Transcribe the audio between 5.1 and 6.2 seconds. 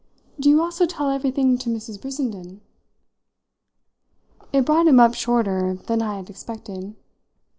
shorter than I